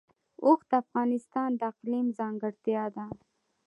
اوښ 0.45 0.59
د 0.69 0.71
افغانستان 0.83 1.49
د 1.55 1.61
اقلیم 1.71 2.07
ځانګړتیا 2.19 2.83
ده. 2.95 3.05